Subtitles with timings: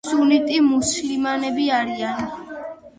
[0.09, 2.29] სუნიტი მუსლიმანები არიან.